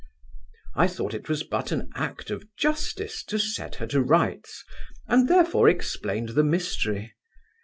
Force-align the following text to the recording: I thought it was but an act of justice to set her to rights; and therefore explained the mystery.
I 0.75 0.87
thought 0.87 1.13
it 1.13 1.29
was 1.29 1.43
but 1.43 1.71
an 1.71 1.91
act 1.93 2.31
of 2.31 2.43
justice 2.57 3.23
to 3.25 3.37
set 3.37 3.75
her 3.75 3.85
to 3.85 4.01
rights; 4.01 4.65
and 5.07 5.27
therefore 5.27 5.69
explained 5.69 6.29
the 6.29 6.43
mystery. 6.43 7.13